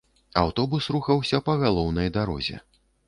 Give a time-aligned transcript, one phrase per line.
[0.43, 2.57] Аўтобус рухаўся па галоўнай дарозе.